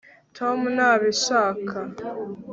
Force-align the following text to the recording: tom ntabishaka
tom 0.37 0.59
ntabishaka 0.75 1.75